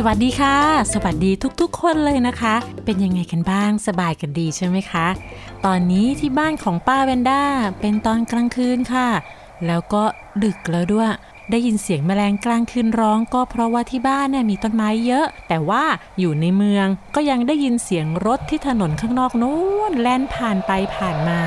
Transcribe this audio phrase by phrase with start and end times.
[0.00, 0.56] สวัสดีค่ะ
[0.92, 1.30] สวัสดี
[1.60, 2.54] ทุกๆ คนเลยนะคะ
[2.84, 5.06] เป็นยังไงกันบ้างสบายกันดีใช่ไหมคะ
[5.66, 7.42] ตอนนี้ที่บ้านของป้าเวนด้า
[7.80, 9.08] เป็นตอนกลางคืนค่ะ
[9.66, 10.02] แล้วก็
[10.44, 11.10] ดึกแล้วด้วย
[11.50, 15.84] ได้ยินเสียงแมลงกลางคืนร้อง ก็เพราะว่าที่บ้านเนี่ยมีต้นไม้เยอะ แต่ว่า
[16.18, 19.58] อยู่ในเมืองก็ยังได้ยินเสียงรถที่ถนนข้างนอกนู้
[19.90, 21.40] นแล่นผ่านไปผ่านมา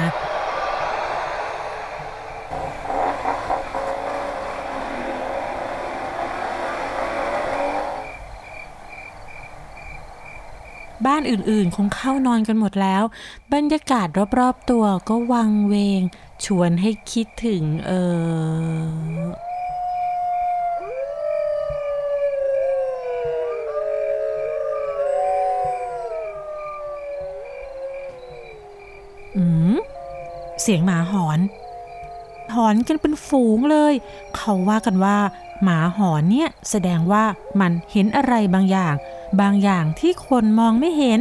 [11.05, 13.03] บ้านอื่นๆ คงเข้านอนกันหมดแล้ว
[13.53, 14.07] บรรยากาศ
[14.39, 16.01] รอบๆตัวก็วังเวง
[16.45, 17.91] ชวนให้คิดถึงเอ
[19.23, 19.49] อ
[29.37, 29.43] อื
[29.73, 29.75] ม
[30.61, 31.39] เสียงหมาหอน
[32.55, 33.93] หอนกันเป็นฝูงเลย
[34.35, 35.17] เขาว่ากันว่า
[35.63, 37.23] หมาหอนเนี่ยแสดงว่า
[37.59, 38.95] มันเห็นอะไรบางอย่าง
[39.41, 41.19] บางอย่างที่คนมองไม่เห็น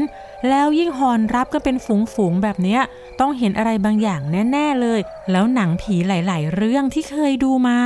[0.48, 1.76] แล้วยิ่งหอนรับกันเป็น
[2.14, 2.80] ฝูงๆแบบเนี้ย
[3.20, 4.20] ต้องเห็นอะไรบางอย่าง
[4.52, 7.78] แน่ ๆเลย แล้วหนังผีหลาย ๆ เรื่องที่เคยดูมา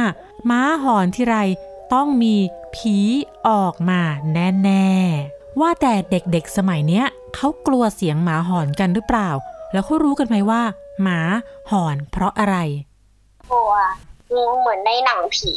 [0.51, 1.37] ม้าหอนที่ไร
[1.95, 2.37] ต้องมี
[2.77, 2.97] ผี
[3.49, 4.01] ออกมา
[4.35, 9.31] แน่ๆ ว่าแต่เด็กๆสมัยเนี้ยเขากลัวเสียงหมาหอนกันหรือเปล่า
[9.73, 10.63] แล้วเขารู้กันไหมว่า
[11.03, 11.21] หมา
[11.71, 12.57] หอนเพราะอะไร
[13.51, 13.73] กลัว
[14.35, 15.55] มีเหมือนในหนังผี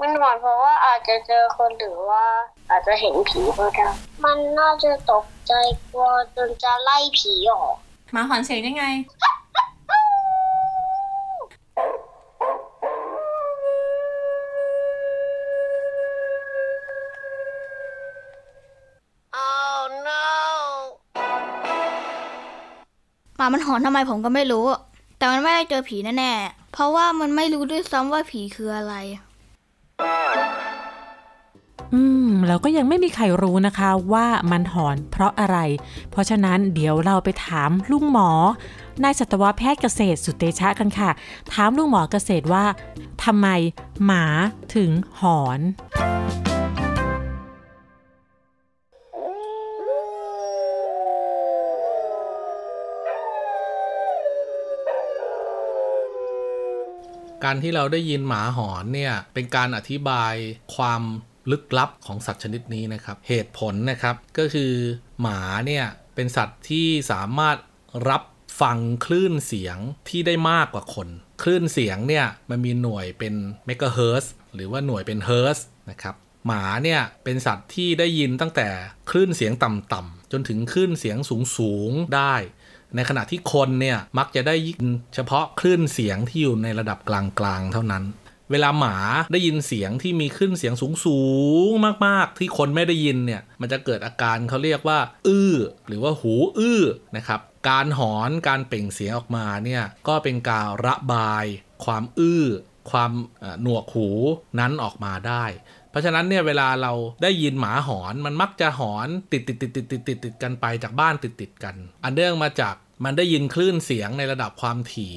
[0.00, 2.24] มันหอนเพราะว่าอาจจะเจอคนหรือว่า
[2.70, 3.88] อาจจะเห็นผีก็ได้
[4.24, 5.52] มันน่าจะตกใจ
[5.90, 7.74] กลัวจนจะไล่ผีออก
[8.12, 8.84] หมาหอนเสียงยังไง
[23.36, 24.66] หมามันหอนทำไมผมก็ไม่รู้
[25.18, 28.94] แต่มันไม่ได้เจอผีแน่ๆ เพราะว่ามันไม่รู้ด้วยซ้ำว่าผีคืออะไร
[32.48, 35.58] แล้วก็ยังไม่มีใครรู้นะคะว่ามันหอนเพราะอะไร
[36.10, 38.30] เพราะฉะนั้นเดี๋ยวเราไปถามลุงหมอ
[39.02, 41.10] นายสัตวแพทย์เกษตรสุเตชะกันค่ะ
[41.52, 42.64] ถามลุงหมอเกษตรว่า
[43.24, 43.48] ทำไม
[44.06, 44.24] หมา
[44.74, 44.90] ถึง
[45.20, 45.60] หอน
[57.44, 60.34] การที่เราได้ยินหมาหอนเนี่ยเป็นการอธิบาย
[60.76, 61.02] ความ
[61.50, 64.72] ลึกลับของสัตว์ชนิดนี้นะครับ เหตุผลนะครับก็คือ
[65.20, 67.56] หมาเนี่ยเป็นสัตว์ที่สามารถ
[68.08, 68.22] รับ
[68.60, 69.78] ฟังคลื่นเสียง
[70.08, 71.08] ที่ได้มากกว่าคน
[71.42, 73.34] คลื่นเสียงเนี่ยมันมีหน่วยเป็น
[73.66, 76.14] เมกะเฮิร์หรือว่าหน่วยเป็นเฮิร์นะครับ
[76.46, 78.68] หมาเนี่ยเป็นสัตว์ที่ได้ยินตั้งแต่
[79.10, 81.16] คลื่นเสียงต่ำๆจนถึงคลื่นเสียง
[81.58, 82.34] สูงๆได้
[82.94, 84.84] ในขณะที่คนเนี่ยมักจะได้ยิน
[85.14, 88.04] เฉพาะคลื่นเสียงที่อยู่ในระดับกลางๆเท่านั้น
[88.50, 88.96] เวลาหมา
[89.32, 91.20] ได้ยินเสียงที่มีคลื่นเสียงสู
[91.68, 95.54] งๆมากๆ ที่คนไม่ได้ยินเนี่ยมันจะเกิดอาการเขาเรียกว่า อื้อ
[95.88, 96.82] หรือว่าหูอื้อ
[97.16, 101.44] นะครับการหอนการเปล่งเสียงออกมาเนี่ยก็เป็นการระบาย
[101.84, 102.46] ความอื้อ
[102.90, 103.12] ความ
[103.62, 104.08] หนวกหู
[104.60, 105.44] นั้นออกมาได้
[105.90, 106.92] เพราะฉะนั้นเนี่ยเวลาเรา
[107.22, 115.14] ได้ยินหมาหอนมันมักจะหอนติดติดติดติดติดติดติดกันไปจากบ้านติดติดกัน อันเนื่องมาจากมันได้ยินคลื่นเสียงในระดับความถี่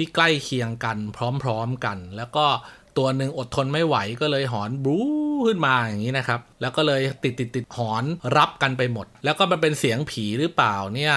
[0.00, 0.98] ที่ใกล้เคียงกัน
[1.42, 2.46] พร้อมๆกัน แล้วก็
[2.98, 4.98] ตัวหนึ่งอดทนไม่ไหวก็เลยหอนบลู
[5.46, 8.04] ขึ้นมาอย่างนี้นะครับ แล้วก็เลยติดติดติดหอน
[8.36, 11.14] รับกันไปหมด แล้วก็มันเป็นเสียงผีหรือเปล่าเนี่ย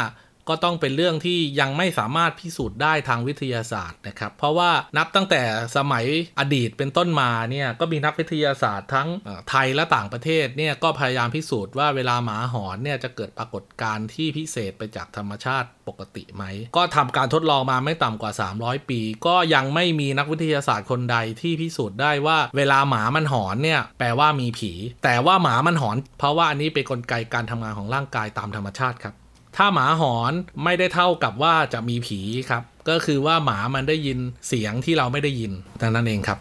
[0.49, 5.41] ก็ต้องเป็นเรื่องที่ยังไม่สามารถพิสูจน์ได้ทางวิทยาศาสตร์นะครับ เพราะว่านับตั้งแต่
[5.77, 6.05] สมัย
[6.39, 9.09] อดีตเป็นต้นมาเนี่ยก็มีนักวิทยาศาสตร์ทั้ง
[9.49, 16.43] ไทยและต่างประเทศเนี่ยก็พยายามพิสูจน์ว่าเวลาหมาหอนเนี่ยจะเกิดปรากฏการณ์ที่พิเศษไปจากธรรมชาติปกติไหม
[16.77, 24.71] ก็ทำการทดลองมาไม่ต่ำกว่า 300 ปี ก็ยังไม่มีนักวิทยาศาสตร์คนใดที่พิสูจน์ได้ว่า เวลาหมามันหอนเนี่ยแปลว่ามีผี
[25.03, 29.15] แต่ว่าหมามันหอน เพราะว่าอันนี้เป็นกลไกการทำงานของร่างกายตามธรรมชาติครับ
[29.57, 30.33] ถ้าหมาหอน
[30.63, 32.19] ไม่ได้เท่ากับว่าจะมีผี
[32.49, 36.39] ครับ ก็คือว่าหมามันได้ยินเสียงที่เราไม่ได้ยินดังนั้นเองครับ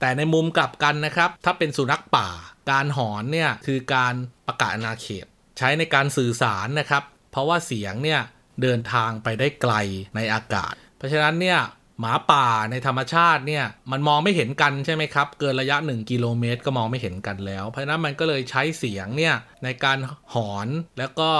[0.00, 2.28] แต่ในมุมกลับกันนะครับ ถ้าเป็นสุนัขป่า
[2.70, 4.14] การหอนเนี่ยคือการ
[4.46, 5.26] ประกาศอาณาเขต
[5.58, 8.20] ใช้ในการสื่อสารนะครับ เพราะว่าเสียงเนี่ย
[8.62, 9.74] เดินทางไปได้ไกล
[10.16, 11.58] ในอากาศ เพราะฉะนั้นเนี่ย
[12.00, 19.34] หมาป่าในธรรมชาติเนี่ยมันมองไม่เห็นกันใช่ไหมครับ เกินระยะ 1 กิโลเมตรก็มองไม่เห็นกันแล้ว เพราะฉะนั้นมันก็เลยใช้เสียงเนี่ย
[19.64, 19.98] ในการ
[20.34, 20.68] หอน
[20.98, 21.30] แล้วก็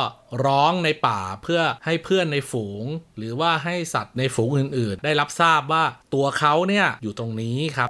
[0.45, 2.85] ร้องในป่าเพื่อให้เพื่อนในฝูง
[3.19, 5.85] หรือว่าให้สัตว์ในฝูงอื่น ๆ ได้รับทราบว่า
[6.15, 7.89] ตัวเขาเนี่ยอยู่ตรงนี้ครับ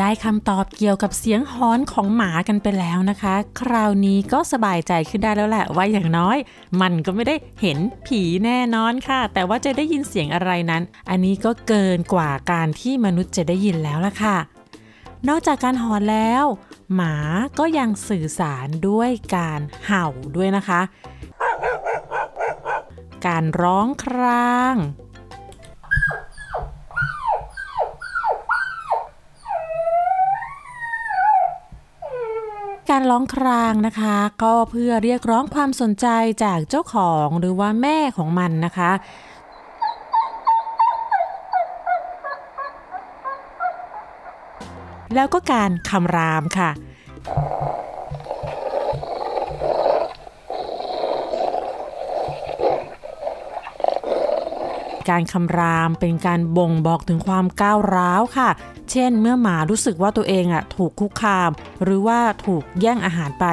[0.00, 6.36] ได้คำตอบเกี่ยวกับเสียงฮอนของหมากันไปแล้วนะคะ คราวนี้ก็สบายใจขึ้นได้แล้วแหละว่าอย่างน้อย
[6.80, 14.36] มันก็ไม่ได้เห็นผีแน่นอนค่ะ แต่ว่าจะได้ยินเสียงอะไรนั้น อันนี้ก็เกินกว่าการที่มนุษย์จะได้ยินแล้วล่ะค่ะ
[15.28, 16.44] นอกจากการหอนแล้ว
[16.94, 17.14] หมา
[17.58, 20.06] ก็ยังสื่อสารด้วยการเห่า
[20.36, 20.80] ด้วยนะคะ
[23.26, 24.74] การร้องคราง
[32.90, 36.06] การร้องครางนะคะ ก็เพื่อเรียกร้องความสนใจ
[36.44, 38.92] จากเจ้าของหรือว่าแม่ของมันนะคะ
[45.14, 46.70] แล้วก็การคำรามค่ะ
[55.10, 58.48] การคำราม เป็นการบ่งบอกถึงความก้าวร้าวค่ะ
[58.90, 61.50] เช่น เมื่อหมารู้สึกว่าตัวเองอะถูกคุกคาม
[61.82, 63.46] หรือว่าถูกแย่งอาหารไป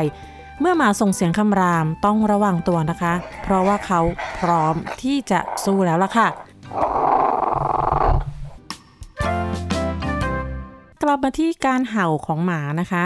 [0.59, 3.13] เมื่อหมาส่งเสียงคำรามต้องระวังตัวนะคะ
[3.43, 4.01] เพราะว่าเขา
[4.39, 6.27] พร้อมที่จะสู้แล้วล่ะค่ะ
[11.03, 13.03] กลับมาที่การเห่าของหมานะคะ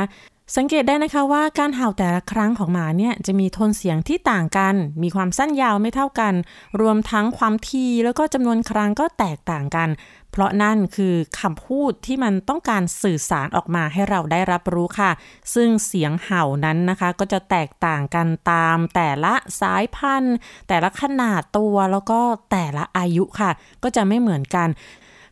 [0.57, 6.33] สังเกตได้นะคะว่าการเห่าแต่ละครั้งของหมาเนี่ยจะมีโทนเสียงที่ต่างกัน มีความสั้นยาวไม่เท่ากัน
[6.81, 9.89] รวมทั้งความทีแล้วก็จำนวนครั้งก็แตกต่างกัน
[10.31, 15.11] เพราะนั่นคือคำพูดที่มันต้องการสื่อสารออกมาให้เราได้รับรู้ค่ะ
[15.53, 20.35] ซึ่งเสียงเห่านั้นนะคะ ก็จะแตกต่างกันตาม แต่ละสายพันธุ์
[20.67, 22.19] แต่ละขนาดตัวแล้วก็
[22.51, 23.51] แต่ละอายุค่ะ
[23.83, 24.69] ก็จะไม่เหมือนกัน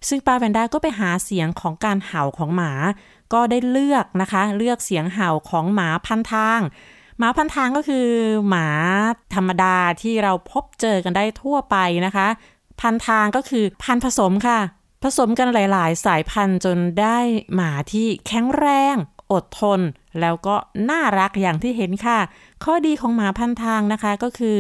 [0.08, 2.72] ซึ่งปาแวนด้าก็ไปหาเสียงของการเห่าของหมา
[3.34, 6.60] ก็ได้เลือกนะคะ เลือกเสียงเห่าของหมาพันทาง
[7.18, 8.08] หมาพันทางก็คือ
[8.50, 8.68] หมา
[9.36, 12.28] ธรรมดาที่เราพบเจอกันได้ทั่วไปนะคะ
[12.82, 14.60] พันทางก็คือพันผสมค่ะ
[15.04, 17.18] ผสมกันหลาย ๆ สายพันธุ์จนได้
[17.56, 18.96] หมาที่แข็งแรง
[19.32, 19.80] อดทน
[20.22, 20.56] แล้วก็
[20.90, 22.20] น่ารักอย่างที่เห็นค่ะ
[22.64, 24.60] ข้อดีของหมาพันทางนะคะก็คือ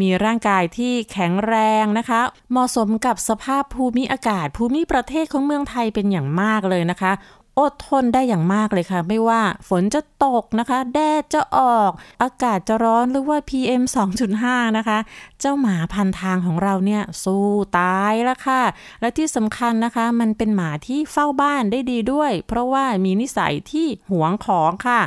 [0.00, 2.20] มีร่างกายที่แข็งแรงนะคะ
[2.50, 7.12] เหมาะสมกับสภาพภูมิอากาศภูมิประเทศของเมืองไทยเป็นอย่างมากเลยนะคะ
[7.58, 11.90] อดทนได้อย่างมากเลยค่ะ ไม่ว่าฝนจะตกนะคะ แดดจะออก
[12.22, 13.82] อากาศจะร้อนหรือว่า PM
[14.30, 14.98] 2.5 นะคะ
[15.40, 17.46] เจ้าหมาพันทางของเราเนี่ย สู้
[17.78, 18.62] ตายแล้วค่ะ
[19.00, 25.00] และที่สำคัญนะคะ มันเป็นหมาที่เฝ้าบ้านได้ดีด้วย เพราะว่ามีนิสัยที่หวงของค่ะ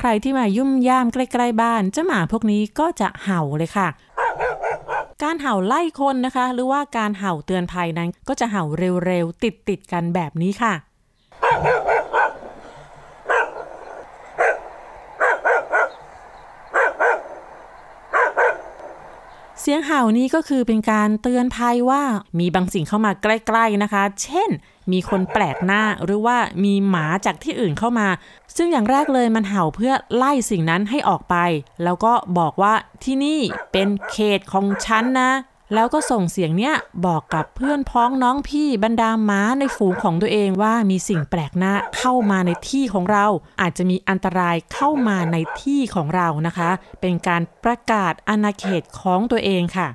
[0.00, 3.88] ใครที่มายุ่มย่ามใกล้ๆบ้าน เจ้าหมาพวกนี้ก็จะเห่าเลยค่ะ
[5.22, 8.64] การเห่าไล่คนนะคะ หรือว่าการเห่าเตือนภัยนั้น ก็จะเห่า
[9.06, 10.74] เร็วๆ ติดๆกันแบบนี้ค่ะ
[19.60, 22.02] เสียงเห่านี้ก็คือเป็นการเตือนภัยว่า
[22.38, 24.50] มีบางสิ่งเข้ามาใกล้ ๆนะคะ เช่น
[24.92, 28.08] มีคนแปลกหน้าหรือว่ามีหมาจากที่อื่นเข้ามา
[28.56, 31.36] ซึ่งอย่างแรกเลยมันเห่าเพื่อไล่สิ่งนั้นให้ออกไป
[31.84, 32.74] แล้วก็บอกว่า
[33.04, 33.40] ที่นี่
[33.72, 35.30] เป็นเขตของฉันนะ
[35.74, 36.74] แล้วก็ส่งเสียงเนี้ย
[37.06, 43.26] บอกกับเพื่อนพ้องน้องพี่บรรดาม้าในฝูงของตัวเองว่ามีสิ่งแปลกหน้าเข้ามาในที่ของเรา
[43.60, 46.70] อาจจะมีอันตรายเข้ามาในที่ของเรานะคะ
[47.00, 49.88] เป็นการประกาศอาณาเขตของตัวเองค่ะ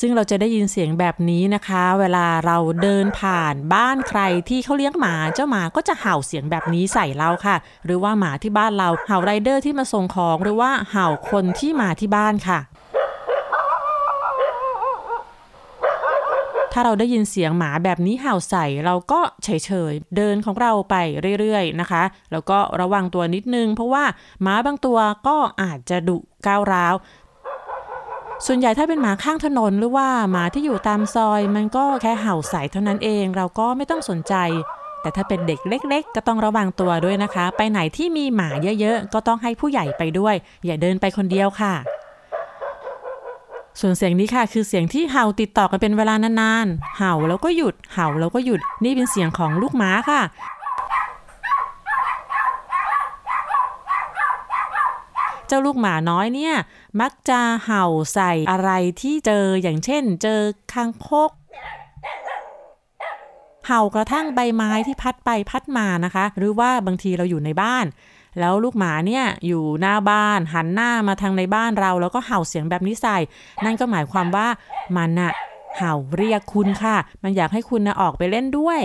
[0.00, 12.58] ซึ่งเราจะได้ยินเสียงแบบนี้นะคะ เวลาเราเดินผ่านบ้านใครที่เขาเลี้ยงหมาเจ้าหมาก็จะเห่าเสียงแบบนี้ใส่เราค่ะ หรือว่าหมาที่บ้านเราเห่าไรเดอร์ที่มาส่งของหรือว่าเห่าคนที่มาที่บ้านค่ะ
[16.72, 20.94] ถ้าเราได้ยินเสียงหมาแบบนี้เห่าใส่เราก็เฉยๆ เดินของเราไป
[21.40, 24.04] เรื่อยๆนะคะ แล้วก็ระวังตัวนิดนึง เพราะว่า
[24.42, 26.94] หมาบางตัวก็อาจจะดุก้าวร้าว
[28.46, 34.34] ส่วนใหญ่ถ้าเป็นหมาข้างถนนหรือว่าหมาที่อยู่ตามซอย มันก็แค่เห่าใส่เท่านั้นเอง เราก็ไม่ต้องสนใจ
[35.02, 38.48] แต่ถ้าเป็นเด็กเล็ก ๆ ก็ต้องระวังตัวด้วยนะคะ ไปไหนที่มีหมา
[38.80, 40.34] เยอะๆ ก็ต้องให้ผู้ใหญ่ไปด้วย
[40.66, 41.74] อย่าเดินไปคนเดียวค่ะ
[43.80, 50.22] ส่วนเสียงนี้ค่ะคือเสียงที่เห่าติดต่อกันเป็นเวลานานๆ เห่าแล้วก็หยุด เห่าแล้วก็หยุด นี่เป็นเสียงของลูกหมาค่ะ
[55.48, 56.54] เจ้าลูกหมาน้อยเนี่ย
[57.00, 57.84] มักจะเห่า
[58.14, 60.40] ใส่อะไรที่เจออย่างเช่น เจอ
[60.72, 61.30] คางคก
[63.66, 67.86] เห่ากระทั่งใบไม้ที่พัดไปพัดมานะคะ หรือว่าบางทีเราอยู่ในบ้าน
[68.38, 73.18] แล้วลูกหมาเนี่ยอยู่หน้าบ้านหันหน้ามาทางในบ้านเรา แล้วก็เห่าเสียงแบบนี้ใส่
[73.64, 74.48] นั่นก็หมายความว่า
[74.96, 75.32] มันน่ะ
[75.76, 78.80] เห่าเรียกคุณค่ะ มันอยากให้คุณนะออกไปเล่นด้วย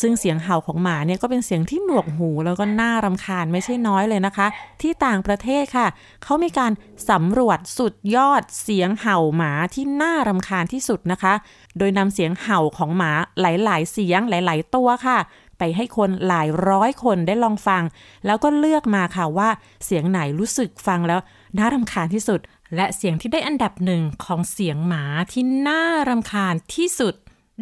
[0.00, 4.46] ซึ่งเสียงเห่าของหมาเนี่ยก็เป็นเสียงที่หนวกหูแล้วก็น่ารำคาญไม่ใช่น้อยเลยนะคะ
[4.82, 5.86] ที่ต่างประเทศค่ะ
[6.22, 6.72] เขามีการ
[7.10, 11.34] สำรวจสุดยอดเสียงเห่าหมาที่น่ารำคาญที่สุดนะคะ
[11.78, 15.18] โดยนำเสียงเห่าของหมาหลาย ๆ เสียงหลาย ๆ ตัวค่ะ
[15.58, 17.82] ไปให้คนหลายร้อยคนได้ลองฟัง
[18.26, 19.48] แล้วก็เลือกมาค่ะว่า
[19.84, 21.20] เสียงไหนรู้สึกฟังแล้ว
[21.58, 22.40] น่ารำคาญที่สุด
[22.76, 27.14] และเสียงที่ได้อันดับหนึ่งของเสียงหมาที่น่ารำคาญที่สุด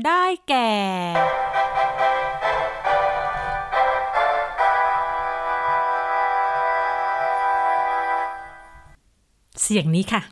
[0.07, 0.71] ได้แก่
[9.63, 10.23] เสียงนี้ค่ะ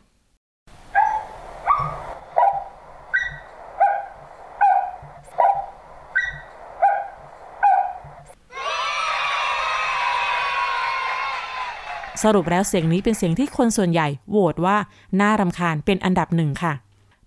[12.23, 14.77] สรุปแล้วเสียงนี้เป็นเสียงที่คนส่วนใหญ่โหวตว่า
[15.21, 16.73] น่ารำคาญเป็นอันดับหนึ่งค่ะ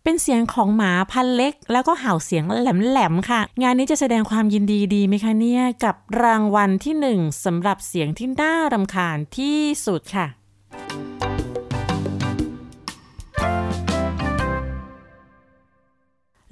[0.04, 10.27] เป็นเสียงของหมาพันเล็ก แล้วก็เห่าเสียงแหลมๆค่ะ งานนี้จะแสดงความยินดีดีไหมคะเนี่ย กับรางวัลที่หนึ่งสำหรับเสียงที่น่ารำคาญที่สุดค่ะ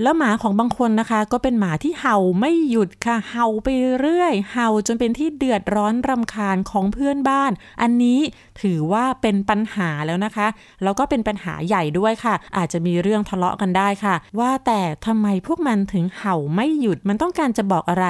[0.01, 3.67] แล้วหมาของบางคนนะคะ ก็เป็นหมาที่เห่าไม่หยุดค่ะ เห่าไป
[3.99, 8.19] เรื่อย เห่าจนเป็นที่เดือดร้อนรำคาญของเพื่อนบ้าน อันนี้
[8.61, 10.47] ถือว่าเป็นปัญหาแล้วนะคะ
[10.83, 18.07] แล้วก็เป็นปัญหาใหญ่ด้วยค่ะ อาจจะมีเรื่องทะเลาะกันได้ค่ะ ว่าแต่ทำไมพวกมันถึงเห่าไม่หยุด มันต้องการจะบอกอะไร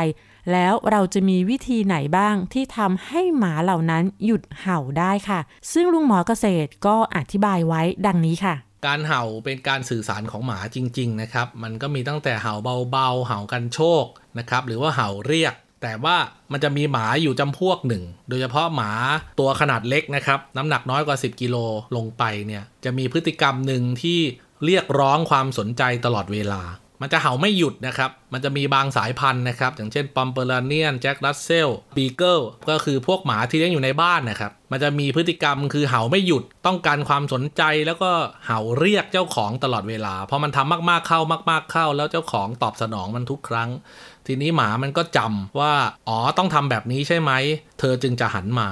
[0.52, 5.40] แล้วเราจะมีวิธีไหนบ้างที่ทำให้หมาเหล่านั้นหยุดเห่าได้ค่ะ
[5.74, 12.54] ซึ่งลุงหมอเกษตรก็อธิบายไว้ดังนี้ค่ะ การเห่าเป็นการสื่อสารของหมาจริง ๆ นะครับ มันก็มีตั้งแต่เห่า
[12.92, 14.06] เบาๆ เห่ากันโชค
[14.38, 16.18] นะครับ หรือว่าเห่าเรียก แต่ว่า
[16.52, 18.92] มันจะมีหมาอยู่จำพวกหนึ่ง โดยเฉพาะหมา
[19.40, 21.56] ตัวขนาดเล็กนะครับ น้ำหนักน้อยกว่า 10 กิโล
[21.96, 24.20] ลงไปเนี่ย จะมีพฤติกรรมหนึ่งที่
[24.66, 26.62] เรียกร้องความสนใจตลอดเวลา
[27.02, 38.12] มันจะเห่าไม่หยุดนะครับ มันจะมีบางสายพันธุ์นะครับ อย่างเช่นปอมเปอร์เนียนแจ็ครัสเซลบีเกิลก็คือพวกหมาที่เลี้ยงอยู่ในบ้านนะครับ มันจะมีพฤติกรรมคือเห่าไม่หยุด ต้องการความสนใจแล้วก็
[38.46, 43.70] เห่าเรียกเจ้าของตลอดเวลา เพราะมันทำมากๆเข้ามาก ๆเข้า แล้วเจ้าของตอบสนองมันทุกครั้ง
[44.28, 45.74] ทีนี้หมามันก็จำว่า
[46.08, 47.32] อ๋อ ต้องทำแบบนี้ใช่ไหม
[47.80, 48.70] เธอจึงจะหันมา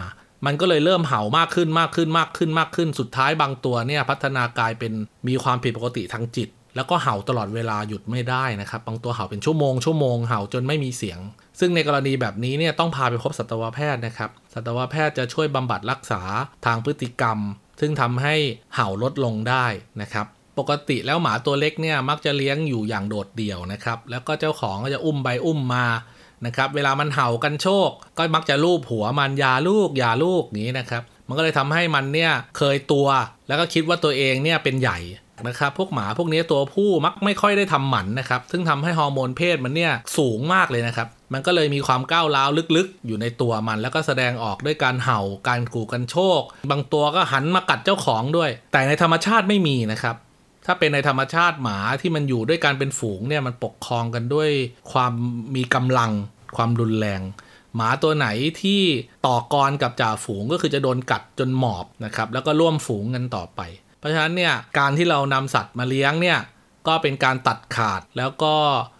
[0.47, 4.93] มันก็เลยเริ่มเห่ามากขึ้นมากขึ้นมากขึ้นมากขึ้น สุดท้ายบางตัวเนี่ยพัฒนากลายเป็น
[5.27, 11.19] มีความผิดปกติทางจิต แล้วก็เห่าตลอดเวลาหยุดไม่ได้นะครับ บางตัวเห่าเป็นชั่วโมงชั่วโมงเห่าจนไม่มีเสียง
[11.59, 16.21] ซึ่งในกรณีแบบนี้เนี่ยต้องพาไปพบสัตวแพทย์นะครับ สัตวแพทย์จะช่วยบำบัดรักษา
[16.65, 17.37] ทางพฤติกรรม
[17.79, 18.35] ซึ่งทำให้
[18.75, 19.65] เห่าลดลงได้
[20.01, 20.25] นะครับ
[20.59, 25.85] ปกติแล้วหมาตัวเล็กเนี่ยมักจะเลี้ยงอยู่อย่างโดดเดี่ยวนะครับ แล้วก็เจ้าของก็จะอุ้มไปอุ้มมา
[26.45, 33.07] นะครับ เวลามันเห่ากันโชค ก็มักจะลูบหัวมันอยาลูกอยาลูกนี้นะครับ มันก็เลยทำให้มันเนี่ยเคยตัว
[33.47, 34.99] แล้วก็คิดว่าตัวเองเนี่ยเป็นใหญ่
[35.47, 50.15] นะครับ พวกหมาพวกนี้ตัวผู้มักไม่ค่อยได้ทำหมันนะครับ ซึ่งทำให้ฮอร์โมนเพศมันเนี่ยสูงมากเลยนะครับ มันก็เลยมีความก้าวร้าวลึกๆ อยู่ในตัวมัน แล้วก็แสดงออกด้วยการเห่า การขู่กันโชค บางตัวก็หันมากัดเจ้าของด้วย แต่ในธรรมชาติไม่มีนะครับ
[50.65, 54.49] ถ้าเป็นในธรรมชาติหมาที่มันอยู่ด้วยการเป็นฝูงเนี่ยมันปกครองกันด้วย
[54.91, 55.13] ความ
[55.55, 56.11] มีกำลัง
[56.55, 57.21] ความรุนแรง
[57.75, 58.27] หมาตัวไหน
[58.61, 58.81] ที่
[59.25, 63.61] ต่อกรกับจ่าฝูงก็คือจะโดนกัดจนหมอบนะครับแล้วก็ร่วมฝูงกันต่อไป
[64.03, 66.39] เพราะฉะนั้นเนี่ยการที่เรานำสัตว์มาเลี้ยงเนี่ย
[66.87, 68.55] ก็เป็นการตัดขาดแล้วก็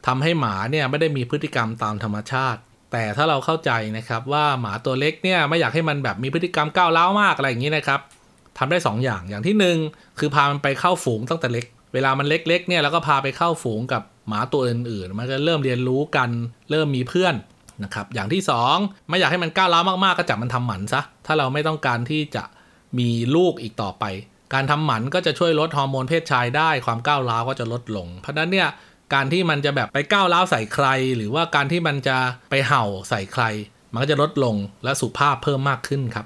[0.08, 2.60] ทำให้หมาเนี่ยไม่ได้มีพฤติกรรมตามธรรมชาติ
[2.92, 8.00] แต่ถ้าเราเข้าใจนะครับว่าหมาตัวเล็กเนี่ยไม่อยากให้มันแบบมีพฤติกรรมก้าวร้าวมากอะไรอย่างนี้นะครับ
[8.58, 16.30] ทำได้ 2 อย่างอย่างที่ 1 คือพามันไปเข้าฝูงตั้งแต่เล็ก เวลามันเล็กๆเนี่ยแล้วก็พาไปเข้าฝูงกับหมาตัวอื่นๆ มันก็เริ่มเรียนรู้กัน
[16.72, 17.36] เริ่มมีเพื่อน
[17.84, 18.42] นะครับอย่างที่
[18.76, 22.44] 2 ไม่อยากให้มันก้าวร้าวมากๆ ก็จับมันทำหมันซะถ้าเราไม่ต้องการที่จะ
[23.00, 24.06] มีลูกอีกต่อไป
[24.54, 28.70] การทำหมันก็จะช่วยลดฮอร์โมนเพศชายได้ความก้าวร้าวก็จะลดลง เพราะฉะนั้นเนี่ย
[29.14, 32.18] การที่มันจะแบบไปก้าวร้าวใส่ใคร หรือว่าการที่มันจะ
[32.50, 33.44] ไปเห่าใส่ใคร
[33.92, 36.26] มันก็จะลดลงและสุภาพเพิ่มมากขึ้นครับ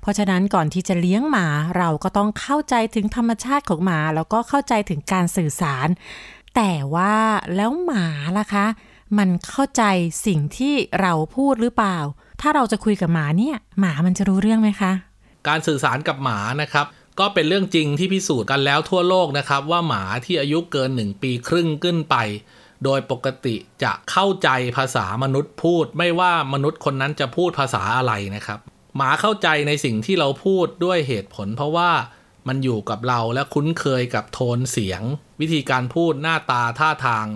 [0.00, 1.46] เพราะฉะนั้นก่อนที่จะเลี้ยงหมา
[1.78, 5.88] เราก็ต้องเข้าใจถึงธรรมชาติของหมาแล้วก็เข้าใจถึงการสื่อสาร
[6.56, 7.14] แต่ว่า
[7.56, 8.06] แล้วหมา
[8.38, 8.66] ล่ะคะ
[9.18, 9.82] มันเข้าใจ
[10.26, 11.98] สิ่งที่เราพูดหรือเปล่า
[12.40, 14.92] ถ้าเราจะคุยกับหมาเนี่ย หมามันจะรู้เรื่องไหมคะ
[15.48, 16.86] การสื่อสารกับหมานะครับ
[17.20, 22.16] ก็เป็นเรื่องจริงที่พิสูจน์กันแล้วทั่วโลกนะครับ ว่าหมาที่อายุเกิน 1 ปีครึ่งขึ้นไป
[22.84, 28.58] โดยปกติจะเข้าใจภาษามนุษย์พูด ไม่ว่ามนุษย์คนนั้นจะพูดภาษาอะไรนะครับ
[28.96, 31.90] หมาเข้าใจในสิ่งที่เราพูดด้วยเหตุผล เพราะว่า
[32.48, 35.02] มันอยู่กับเราและคุ้นเคยกับโทนเสียง
[35.40, 37.26] วิธีการพูดหน้าตาท่าทาง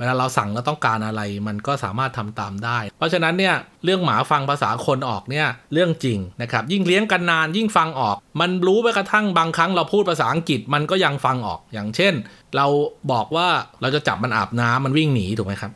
[0.00, 3.54] เวลาเราสั่งแล้วต้องการอะไร มันก็สามารถทำตามได้ เพราะฉะนั้นเนี่ย
[3.84, 12.14] เรื่องหมาฟังภาษาคนออกเนี่ยเรื่องจริงนะครับ ยิ่งเลี้ยงกันนานยิ่งฟังออก มันรู้ไปกระทั่งบางครั้งเราพูดภาษาอังกฤษมันก็ยังฟังออก อย่างเช่น
[12.56, 12.66] เรา
[13.12, 13.48] บอกว่า
[13.80, 15.72] เราจะจับมันอาบน้ำมันวิ่งหนีถูกไหมครับ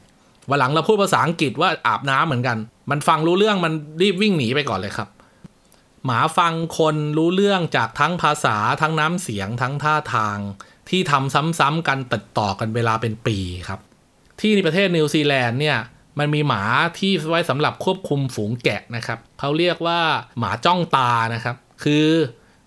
[0.50, 2.56] วันหลังเราพูดภาษาอังกฤษว่าอาบน้ำเหมือนกัน
[2.90, 5.08] มันฟังรู้เรื่องมันรีบวิ่งหนีไปก่อนเลยครับ
[6.04, 10.38] หมาฟังคนรู้เรื่องจากทั้งภาษาทั้งน้ำเสียงทั้งท่าทาง
[10.88, 13.38] ที่ทำซ้ำๆกันติดต่อกันเวลาเป็นปี
[13.68, 13.80] ครับ
[14.40, 15.78] ที่ในประเทศนิวซีแลนด์เนี่ย
[16.18, 16.62] มันมีหมา
[16.98, 20.00] ที่ไว้สำหรับควบคุมฝูงแกะนะครับเขาเรียกว่า
[20.38, 22.06] หมาจ้องตานะครับ คือ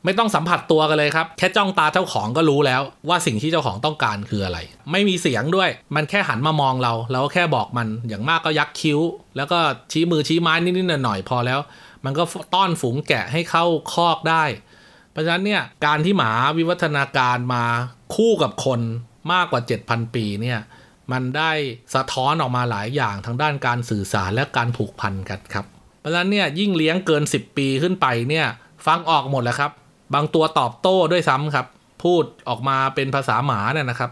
[0.05, 4.59] ไม่ต้องสัมผัสตัวกันเลยครับ แค่จ้องตาเจ้าของก็รู้แล้วว่าสิ่งที่เจ้าของต้องการคืออะไร
[4.91, 8.99] ไม่มีเสียงด้วย มันแค่หันมามองเราเราก็แค่บอกมันอย่างมากก็ยักคิ้ว
[9.37, 9.59] แล้วก็
[9.91, 11.59] ชี้มือชี้ไม้นิดๆหน่อยๆพอแล้ว
[12.05, 12.23] มันก็
[12.55, 14.43] ต้อนฝูงแกะให้เข้าคอกได้
[15.11, 17.63] เพราะฉะนั้นเนี่ยการที่หมาวิวัฒนาการมา
[18.15, 18.79] คู่กับคน
[19.33, 20.59] มากกว่า 7,000 ปีเนี่ย
[21.11, 21.51] มันได้
[21.95, 25.65] สะท้อนออกมาหลายอย่างทางด้านการสื่อสารและการผูกพันกันครับ
[25.99, 28.47] เพราะฉะนั้นเนี่ยยิ่งเลี้ยงเกิน 10 ปีขึ้นไปเนี่ย
[28.87, 29.71] ฟังออกหมดแล้วครับ
[30.13, 31.67] บางตัวตอบโต้ด้วยซ้ำครับ
[32.03, 34.11] พูดออกมาเป็นภาษาหมาเนี่ยนะครับ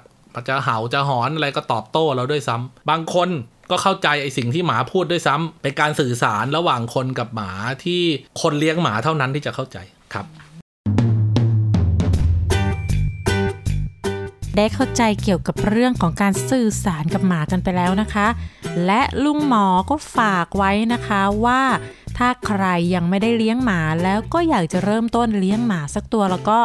[0.50, 3.30] จะเห่าจะหอนอะไรก็ตอบโต้เราด้วยซ้ำบางคน
[3.72, 7.52] ก็เข้าใจไอสิ่งที่หมาพูดด้วยซ้ำเป็นการสื่อสารระหว่างคนกับหมา
[7.84, 8.02] ที่
[8.42, 9.78] คนเลี้ยงหมาเท่านั้นที่จะเข้าใจ
[10.14, 10.26] ครับ
[14.58, 18.28] ได้เข้าใจเกี่ยวกับเรื่องของการสื่อสารกับหมากันไปแล้วนะคะ
[18.86, 21.62] และลุงหมอก็ฝากไว้นะคะว่า
[22.18, 26.60] ถ้าใครยังไม่ได้เลี้ยงหมาแล้วก็อยากจะเริ่มต้นเลี้ยงหมาสักตัวแล้วก็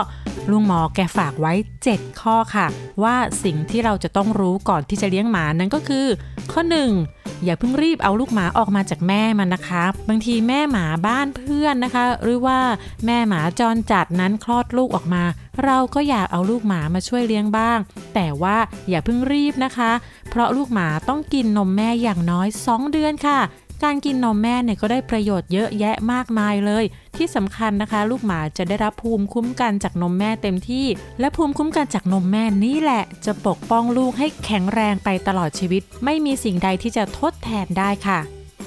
[0.51, 1.53] ลุงหมอแกฝากไว้
[1.89, 2.67] 7 ข้อค่ะ
[3.03, 6.07] ว่าสิ่งที่เราจะต้องรู้ก่อนที่จะเลี้ยงหมานั้นก็คือ
[6.53, 6.63] ข้อ
[7.05, 12.59] 1 อย่าเพิ่งรีบเอาลูกหมาออกมาจากแม่มันนะคะ บางทีแม่หมาบ้านเพื่อนนะคะ หรือว่า
[13.07, 15.25] แม่หมาจรจัดนั้นคลอดลูกออกมา
[15.65, 17.79] เราก็อยากเอาลูกหมามาช่วยเลี้ยงบ้าง
[18.15, 18.57] แต่ว่า
[18.89, 19.93] อย่าเพิ่งรีบนะคะ
[20.31, 23.39] เพราะลูกหมาต้องกินนมแม่อย่างน้อย 2 เดือนค่ะ
[23.85, 26.85] การกินนมแม่เนี่ยก็ได้ประโยชน์เยอะแยะมากมายเลย
[27.17, 30.87] ที่สำคัญนะคะ ลูกหมาจะได้รับภูมิคุ้มกันจากนมแม่เต็มที่
[31.21, 38.19] และภูมิคุ้มกันจากนมแม่นี่แหละ จะปกป้องลูกให้แข็งแรงไปตลอดชีวิต ไม่มีสิ่งใดที่จะทดแทนได้ค่ะ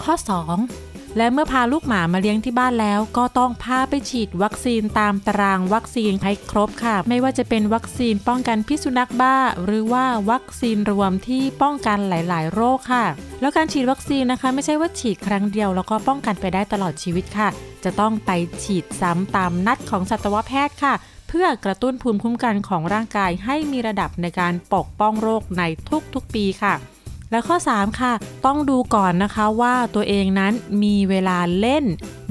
[0.02, 0.14] ข้อ
[0.58, 13.06] 2 และเมื่อพาลูกหมามาเลี้ยงที่บ้านแล้ว ก็ต้องพาไปฉีดวัคซีนตามตารางวัคซีนให้ครบค่ะ ไม่ว่าจะเป็นวัคซีนป้องกันพิษสุนัขบ้า หรือว่าวัคซีนรวมที่ป้องกันหลาย ๆ โรคค่ะ
[13.42, 17.50] แล้วการฉีดวัคซีนนะคะ ไม่ใช่ว่าฉีดครั้งเดียว แล้วก็ป้องกันไปได้ตลอดชีวิตค่ะ
[17.84, 18.32] จะต้องไป
[18.64, 20.94] ฉีดซ้ำตามนัดของสัตวแพทย์ค่ะ
[21.30, 25.64] เพื่อกระตุ้นภูมิคุ้มกันของร่างกายให้มีระดับในการปกป้องโรคใน
[26.14, 26.76] ทุกๆปีค่ะ
[27.34, 28.14] และข้อ 3 ค่ะ
[28.46, 31.86] ต้องดูก่อนนะคะว่าตัวเองนั้นมีเวลาเล่น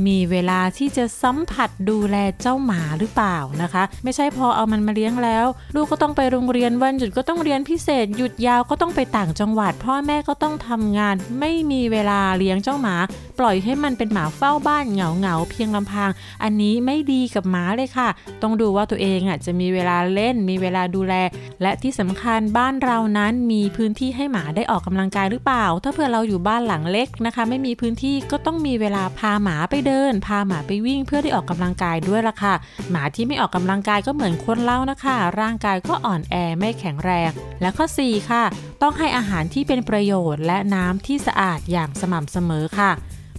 [0.07, 12.97] มีเวลาที่จะสัมผัสดูแลเจ้าหมาหรือเปล่านะคะ ไม่ใช่พอเอามันมาเลี้ยงแล้ว ลูกก็ต้องไปโรงเรียนวันหยุดก็ต้องเรียนพิเศษ หยุดยาวก็ต้องไปต่างจังหวัด พ่อแม่ก็ต้องทำงาน ไม่มีเวลาเลี้ยงเจ้าหมา
[13.39, 16.11] ปล่อยให้มันเป็นหมาเฝ้าบ้านเหงาเหงาเพียงลำพัง
[16.43, 18.09] อันนี้ไม่ดีกับหมาเลยค่ะ
[18.43, 21.15] ต้องดูว่าตัวเองอะจะมีเวลาเล่น มีเวลาดูแล
[21.63, 32.55] และที่สำคัญบ้านเรานั้นมีพื้นที่ให้หมาได้ออกกำลังกายหรือเปล่า ถ้าเผื่อเราอยู่บ้านหลังเล็กนะคะ ไม่มีพื้นที่ก็ต้องมีเวลาพาหมาไปเดิน พาหมาไปวิ่งเพื่อได้ออกกำลังกายด้วยล่ะค่ะ
[32.91, 38.45] หมาที่ไม่ออกกำลังกายก็เหมือนคนเล่านะคะ ร่างกายก็อ่อนแอไม่แข็งแรง และข้อ 4 ค่ะ
[38.83, 42.91] ต้องให้อาหารที่เป็นประโยชน์และน้ำที่สะอาดอย่างสม่ำเสมอค่ะ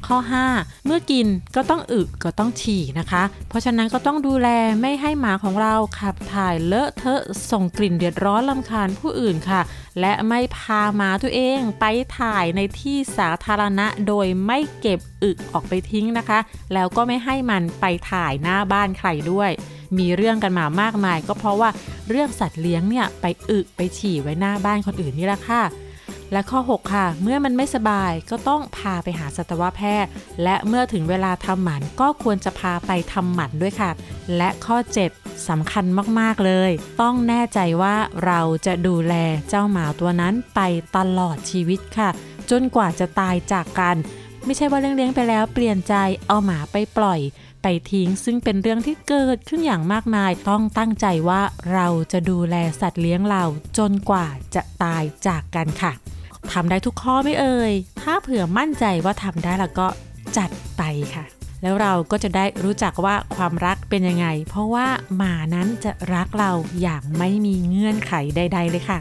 [0.08, 0.18] ข้อ
[0.52, 4.50] 5 เมื่อกินก็ต้องอึก็ต้องฉี่นะคะ เพราะฉะนั้นก็ต้องดูแล
[4.82, 9.62] ไม่ให้หมาของเราขับถ่ายเลอะเทอะส่งกลิ่นเดือดร้อนลำคาญผู้อื่นค่ะ
[10.00, 11.86] และไม่พาหมาตัวเองไป
[12.20, 16.39] ถ่ายในที่สาธารณะโดยไม่เก็บอึออกไปทิ้งนะคะ
[16.74, 19.52] แล้วก็ไม่ให้มันไปถ่ายหน้าบ้านใครด้วย
[19.98, 21.70] มีเรื่องกันมามากมาย ก็เพราะว่า
[22.10, 25.62] เรื่องสัตว์เลี้ยงเนี่ยไปอึไปฉี่ไว้หน้าบ้านคนอื่นนี่แหละค่ะ
[26.32, 30.12] และข้อ 6 ค่ะ เมื่อมันไม่สบายก็ต้องพาไปหาสัตวแพทย์
[30.44, 33.92] และเมื่อถึงเวลาทำหมันก็ควรจะพาไปทำหมันด้วยค่ะ
[34.38, 34.78] และข้อ
[35.14, 35.86] 7สำคัญ
[36.20, 39.14] มากๆเลย ต้องแน่ใจว่าเราจะดูแล
[39.50, 40.60] เจ้าหมาตัวนั้นไป
[40.98, 42.10] ตลอดชีวิตค่ะ
[42.52, 43.96] จนกว่าจะตายจากกัน
[44.46, 45.96] ไม่ใช่ว่าเลี้ยงไปแล้วเปลี่ยนใจ
[46.28, 47.20] เอาหมาไปปล่อย
[47.62, 51.42] ไปทิ้งซึ่งเป็นเรื่องที่เกิดขึ้นอย่างมากมายต้องตั้งใจว่า
[51.74, 53.44] เราจะดูแลสัตว์เลี้ยงเรา
[53.78, 55.94] จนกว่าจะตายจากกันค่ะ
[56.52, 59.88] ทำได้ทุกข้อไม่เอ่ย ถ้าเผื่อมั่นใจว่าทำได้แล้วก็
[60.38, 60.82] จัดไป
[61.16, 61.26] ค่ะ
[61.62, 66.52] แล้วเราก็จะได้รู้จักว่าความรักเป็นยังไง เพราะว่าหมานั้นจะรักเรา
[66.82, 69.00] อย่างไม่มีเงื่อนไขใด ๆ เลยค่ะ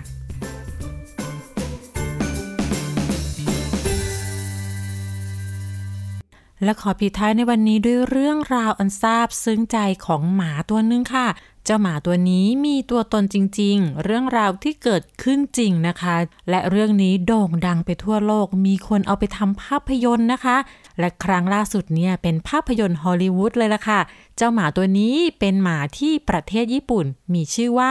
[6.64, 11.28] และขอปิดท้ายในวันนี้ด้วยเรื่องราวอันซาบซึ้งใจของหมาตัวหนึงค่ะ
[11.64, 16.16] เจ้าหมาตัวนี้มีตัวตนจริง ๆ เรื่องราวที่เกิดขึ้นจริงนะคะ
[16.50, 20.56] และเรื่องนี้โด่งดังไปทั่วโลก มีคนเอาไปทำภาพยนตร์นะคะ
[20.98, 24.00] และครั้งล่าสุดเนี่ยเป็นภาพยนตร์ฮอลลีวูดเลยล่ะค่ะ
[24.36, 27.90] เจ้าหมาตัวนี้เป็นหมาที่ประเทศญี่ปุ่น มีชื่อว่า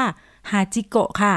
[0.49, 1.36] ฮาจิโกะค่ะ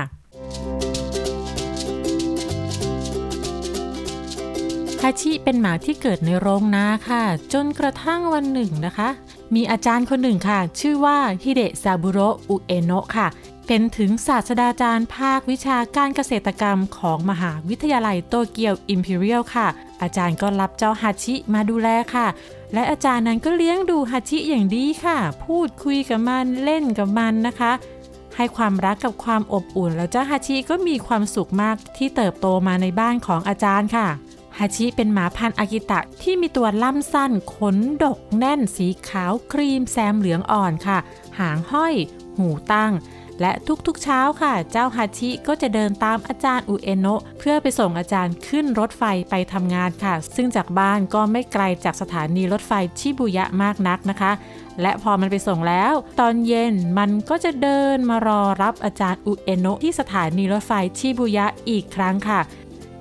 [5.06, 9.08] ฮาชิเป็นหมาที่เกิดในโรงนาค่ะ จนกระทั่งวันหนึ่งนะคะ
[9.54, 13.28] มีอาจารย์คนหนึ่งค่ะ ชื่อว่าฮิเดะซาบุโรอุเอโนะค่ะ
[13.66, 19.66] เป็นถึงศาสตราจารย์ภาควิชาการเกษตรกรรมของมหาวิทยาลัยโตเกียวอิมพีเรียลค่ะ
[20.02, 22.26] อาจารย์ก็รับเจ้าฮาชิมาดูแลค่ะ
[22.74, 27.72] และอาจารย์นั้นก็เลี้ยงดูฮาชิอย่างดีค่ะ พูดคุยกับมันเล่นกับมันนะคะ
[28.36, 34.08] ให้ความรักกับความอบอุ่น แล้วเจ้าฮาชิก็มีความสุขมากที่เติบโตมาในบ้านของอาจารย์ค่ะ
[34.58, 40.98] ฮาชิเป็นหมาพันธุ์อากิตะที่มีตัวล่ำสั้น ขนดกแน่นสีขาวครีมแซมเหลืองอ่อนค่ะ
[41.38, 41.94] หางห้อย
[42.36, 42.92] หูตั้ง
[43.40, 43.52] และ
[43.86, 54.32] ทุกๆเช้าค่ะ เจ้าฮาชิก็จะเดินตามอาจารย์อุเอโนะเพื่อไปส่งอาจารย์ขึ้นรถไฟไปทำงานค่ะ ซึ่งจากบ้านก็ไม่ไกลจากสถานีรถไฟชิบุยะมากนักนะคะ
[54.82, 62.40] และพอมันไปส่งแล้ว ตอนเย็นมันก็จะเดินมารอรับอาจารย์อุเอโนะที่สถานีรถไฟชิบุยะอีกครั้งค่ะ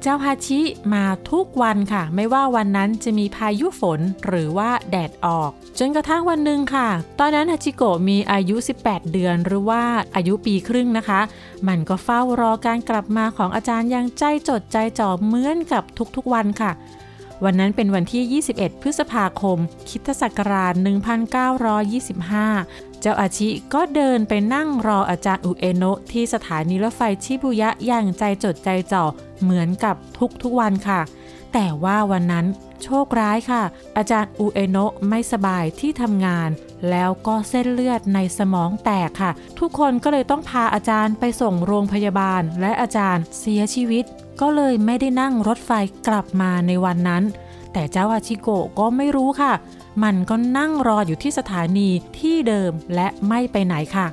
[0.05, 0.61] เจ้าฮาชิ
[0.93, 6.89] มาทุกวันค่ะ ไม่ว่าวันนั้นจะมีพายุฝนหรือว่าแดดออก จนกระทั่งวันหนึ่งค่ะ
[7.19, 9.83] ตอนนั้นฮาชิโกะมีอายุ 18 เดือนหรือว่า
[10.15, 11.21] อายุปีครึ่งนะคะ
[11.67, 15.83] มันก็เฝ้ารอการกลับมาของอาจารย์อย่างใจจดใจจ่อเหมือนกับ
[16.15, 16.71] ทุกๆวันค่ะ
[17.43, 19.57] วันนั้นเป็นวันที่ 21 พฤษภาคม
[19.89, 20.73] คริสตศักราช
[21.87, 29.03] 1925 เจ้าอาชิก็เดินไปนั่งรออาจารย์อุเอโนะที่สถานีรถไฟชิบุยะอย่างใจจดใจจ่อ
[29.41, 29.95] เหมือนกับ
[30.43, 31.01] ทุกๆวันค่ะ
[31.53, 32.45] แต่ว่าวันนั้น
[32.83, 33.63] โชคร้ายค่ะ
[33.97, 36.49] อาจารย์อุเอโนะไม่สบายที่ทำงาน
[36.89, 44.05] แล้วก็เส้นเลือดในสมองแตกค่ะ ทุกคนก็เลยต้องพาอาจารย์ไปส่งโรงพยาบาล และอาจารย์เสียชีวิต
[44.41, 45.71] ก็เลยไม่ได้นั่งรถไฟ
[46.07, 47.23] กลับมาในวันนั้น
[47.73, 49.53] แต่เจ้าอาชิโกะก็ไม่รู้ค่ะ
[50.03, 54.07] มันก็นั่งรออยู่ที่สถานีที่เดิมและไม่ไปไหนค่ะ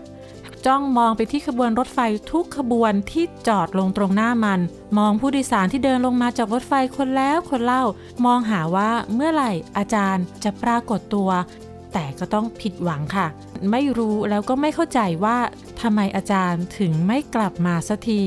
[0.66, 1.98] จ้องมองไปที่ขบวนรถไฟ
[2.30, 4.61] ทุกขบวนที่จอดลงตรงหน้ามัน
[4.98, 7.85] มองผู้โดยสารที่เดินลงมาจากรถไฟคนแล้วคนเล่า
[8.24, 11.30] มองหาว่าเมื่อไหร่อาจารย์จะปรากฏตัว
[11.92, 13.26] แต่ก็ต้องผิดหวังค่ะ
[13.70, 15.38] ไม่รู้แล้วก็ไม่เข้าใจว่า
[15.80, 18.22] ทำไมอาจารย์ถึงไม่กลับมาสักที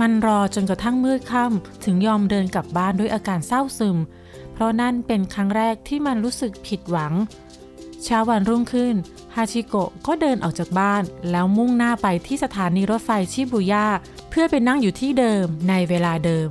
[0.00, 3.98] มันรอจนกระทั่งมืดค่ำถึงยอมเดินกลับบ้านด้วยอาการเศร้าซึม
[4.52, 7.12] เพราะนั่นเป็นครั้งแรกที่มันรู้สึกผิดหวัง
[8.04, 8.94] เช้าวันรุ่งขึ้น
[9.34, 13.86] ฮาชิโกะก็เดินออกจากบ้าน แล้วมุ่งหน้าไปที่สถานีรถไฟชิบุย่า
[14.30, 16.48] เพื่อไปนั่งอยู่ที่เดิมในเวลาเดิม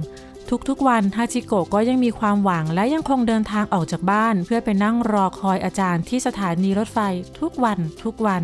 [0.69, 6.99] ทุกๆวันฮาชิโกะก็ยังมีความหวังและยังคงเดินทางออกจากบ้าน เพื่อไปนั่งรอคอยอาจารย์ที่สถานีรถไฟ
[7.39, 8.43] ทุกวันทุกวัน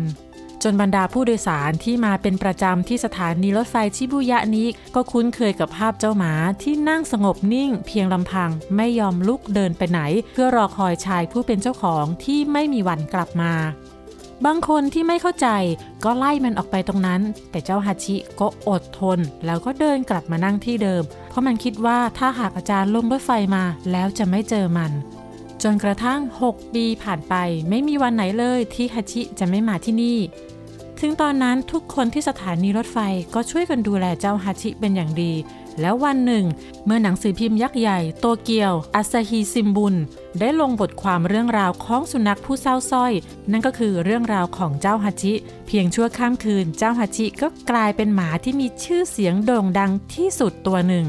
[0.62, 10.00] จนบรรดาผู้โดยสารที่มาเป็นประจำที่สถานีรถไฟชิบุยะนี้ ก็คุ้นเคยกับภาพเจ้าหมาที่นั่งสงบนิ่ง เพียงลำพังไม่ยอมลุกเดินไปไหน
[10.32, 13.52] เพื่อรอคอยชายผู้เป็นเจ้าของที่ไม่มีวันกลับมา
[14.44, 15.48] บางคนที่ไม่เข้าใจ
[16.04, 17.20] ก็ไล่มันออกไปตรงนั้น
[17.50, 24.92] แต่เจ้าฮาชิก็อดทน แล้วก็เดินกลับมานั่งที่เดิม เพราะมันคิดว่าถ้าหากอาจารย์ลงรถไฟมาแล้วจะไม่เจอมัน
[25.62, 26.20] จนกระทั่ง
[26.50, 27.34] 6 ปีผ่านไป
[27.68, 30.18] ไม่มีวันไหนเลยที่ฮาชิจะไม่มาที่นี่
[31.04, 32.98] ถึงตอนนั้นทุกคนที่สถานีรถไฟ
[33.34, 35.32] ก็ช่วยกันดูแลเจ้าฮาชิเป็นอย่างดี
[35.80, 36.44] แล้ววันหนึ่ง
[36.84, 39.94] เมื่อหนังสือพิมพ์ยักษ์ใหญ่โตเกียวอาซาฮิซิมบุน
[40.40, 43.12] ได้ลงบทความเรื่องราวของสุนัขผู้เศร้าส้อย
[43.50, 45.34] นั่นก็คือเรื่องราวของเจ้าฮาชิ
[45.66, 51.06] เพียงชั่วข้ามคืน เจ้าฮาชิก็กลายเป็นหมาที่มีชื่อเสียงโด่งดังที่สุดตัวหนึ่ง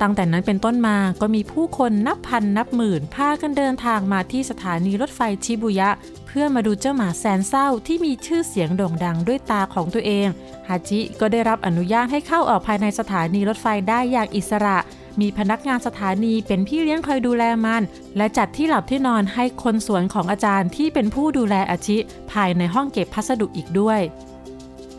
[0.00, 5.90] ตั้งแต่นั้นเป็นต้นมาก็มีผู้คนนับพันนับหมื่นพากันเดินทางมาที่สถานีรถไฟชิบุยะ
[6.28, 10.28] เพื่อมาดูเจ้าหมาแสนเศร้าที่มีชื่อเสียงโด่งดังด้วยตาของตัวเอง
[10.68, 14.78] ฮาจิก็ได้รับอนุญาตให้เข้าออกภายในสถานีรถไฟได้อย่างอิสระ
[15.20, 17.82] มีพนักงานสถานีเป็นพี่เลี้ยงคอยดูแลมัน
[18.16, 21.98] และจัดที่หลับที่นอนให้คนสวนของอาจารย์ที่เป็นผู้ดูแลอาชิ
[22.32, 24.00] ภายในห้องเก็บพัสดุอีกด้วย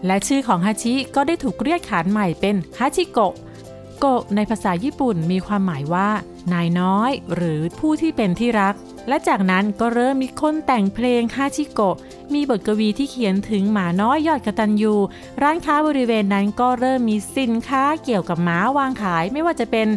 [0.05, 3.33] และชื่อของฮาชิก็ได้ถูกเรียกขานใหม่เป็นฮาชิโกะ
[3.99, 6.09] โกะในภาษาญี่ปุ่นมีความหมายว่า
[6.53, 8.73] นายน้อย หรือผู้ที่เป็นที่รัก
[9.07, 11.95] และจากนั้นก็เริ่มมีคนแต่งเพลงฮาชิโกะ
[12.33, 14.93] มีบทกวีที่เขียนถึงหมาน้อยยอดกระตันยู
[15.41, 19.88] ร้านค้าบริเวณนั้นก็เริ่มมีสินค้าเกี่ยวกับหมาวางขาย ไม่ว่าจะเป็น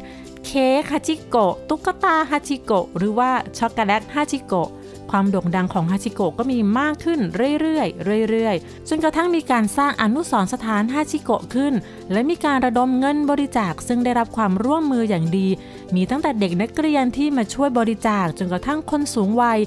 [0.46, 4.68] เค้กฮาชิโกะ ตุ๊กตาฮาชิโกะ หรือว่าช็อกโกแลตฮาชิโกะ
[5.10, 7.20] ความโด่งดังของฮาชิโกะก็มีมากขึ้น
[7.60, 11.72] เรื่อยๆเรื่อยๆ จนกระทั่งมีการสร้างอนุสรณ์สถานฮาชิโกะขึ้น
[12.12, 15.48] และมีการระดมเงินบริจาคซึ่งได้รับความร่วมมืออย่างดี
[15.94, 19.58] มีตั้งแต่เด็กนักเรียนที่มาช่วยบริจาคจนกระทั่งคนสูงวัย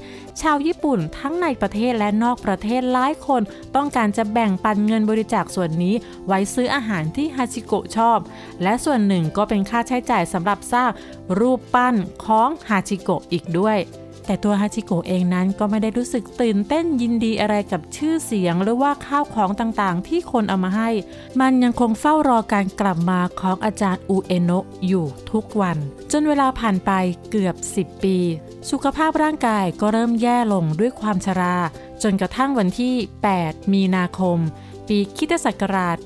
[0.42, 3.42] ชาวญี่ปุ่นทั้งในประเทศและนอกประเทศหลายคน
[3.76, 5.96] ต้องการจะแบ่งปันเงินบริจาคส่วนนี้
[6.28, 8.20] ไว้ซื้ออาหารที่ฮาชิโกะชอบ
[8.64, 10.90] และส่วนหนึ่งก็เป็นค่าใช้จ่ายสำหรับสร้าง
[11.40, 11.96] รูปปั้น
[12.26, 13.78] ของฮาชิโกะอีกด้วย
[14.26, 20.90] แต่ตัวฮาชิโกะเองนั้นก็ไม่ได้รู้สึกตื่นเต้นยินดีอะไรกับชื่อเสียง หรือว่าข้าวของต่างๆ ที่คนเอามาให้
[21.42, 25.78] มันยังคงเฝ้ารอการกลับมาของอาจารย์อุเอโนะอยู่ทุกวัน
[26.12, 26.92] จนเวลาผ่านไป
[27.30, 28.18] เกือบ 10 ปี
[28.70, 31.58] สุขภาพร่างกายก็เริ่มแย่ลงด้วยความชรา
[32.04, 32.96] จนกระทั่งวันที่
[33.34, 34.38] 8 มีนาคม
[34.88, 35.98] ปีคิตศักราช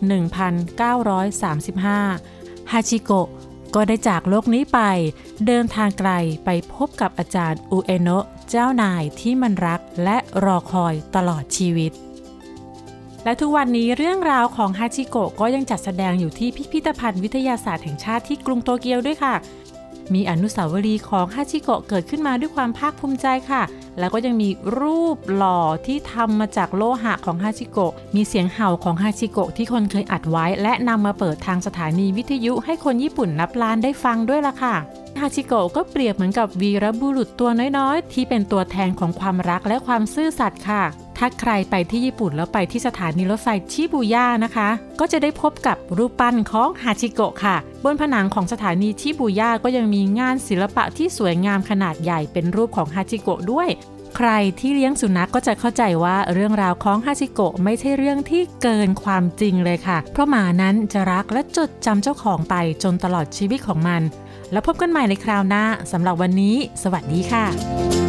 [1.52, 3.30] 1935 ฮาชิโกะ
[3.76, 4.80] ก็ได้จากโลกนี้ไป
[5.48, 6.12] เดินทางไกล
[6.46, 11.92] ไปพบกับอาจารย์อุเอโนะเจ้านายที่มันรักและรอคอยตลอดชีวิต
[13.24, 19.36] และทุกวันนี้เรื่องราวของฮาชิโกะก็ยังจัดแสดงอยู่ที่พิพิธภัณฑ์วิทยาศาสตร์แห่งชาติที่กรุงโตเกียวด้วยค่ะ
[20.14, 23.62] มีอนุสาวรีย์ของฮาชิโกะเกิดขึ้นมาด้วยความภาคภูมิใจค่ะ
[24.00, 34.76] แล้วก็ยังมีรูปหล่อที่ทำมาจากโลหะของฮาชิโกะ มีเสียงเห่าของฮาชิโกะที่คนเคยอัดไว้ และนำมาเปิดทางสถานีวิทยุให้คนญี่ปุ่นนับล้านได้ฟังด้วยล่ะค่ะ
[35.20, 40.84] ฮาชิโกะก็เปรียบเหมือนกับวีรบุรุษตัวน้อยๆ ที่เป็นตัวแทนของความรักและความซื่อสัตย์ค่ะ
[41.20, 53.70] ถ้าใครไปที่ญี่ปุ่นแล้วไปที่สถานีรถไฟชิบูย่านะคะ ก็จะได้พบกับรูปปั้นของฮาชิโกะค่ะ บนผนังของสถานีชิบูย่าก็ยังมีงานศิลปะที่สวยงามขนาดใหญ่เป็นรูปของฮาชิโกะด้วย
[54.18, 54.30] ใคร
[54.60, 64.02] ที่เลี้ยงสุนัขกก็จะเข้าใจว่าเรื่องราวของฮาชิโกะไม่ใช่เรื่องที่เกินความจริงเลยค่ะ เพราะหมานั้นจะรักและจดจำเจ้าของไปจนตลอดชีวิตของมัน
[64.52, 68.09] แล้วพบกันใหม่ในคราวหน้าสำหรับวันนี้ สวัสดีค่ะ